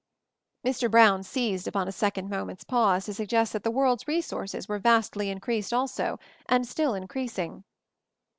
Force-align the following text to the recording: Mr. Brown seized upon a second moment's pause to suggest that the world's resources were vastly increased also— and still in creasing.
Mr. 0.65 0.89
Brown 0.89 1.21
seized 1.21 1.67
upon 1.67 1.87
a 1.87 1.91
second 1.91 2.27
moment's 2.27 2.63
pause 2.63 3.05
to 3.05 3.13
suggest 3.13 3.53
that 3.53 3.63
the 3.63 3.69
world's 3.69 4.07
resources 4.07 4.67
were 4.67 4.79
vastly 4.79 5.29
increased 5.29 5.71
also— 5.71 6.19
and 6.49 6.67
still 6.67 6.95
in 6.95 7.07
creasing. 7.07 7.63